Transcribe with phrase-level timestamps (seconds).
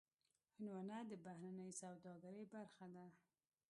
[0.55, 3.05] هندوانه د بهرنۍ سوداګرۍ برخه ده.